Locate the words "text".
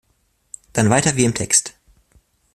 1.35-1.75